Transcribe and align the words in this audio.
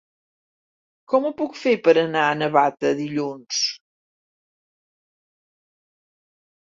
Com 1.13 1.27
ho 1.27 1.31
puc 1.41 1.59
fer 1.65 1.73
per 1.87 1.93
anar 2.03 2.23
a 2.29 2.33
Navata 2.39 2.93
dilluns? 3.03 3.61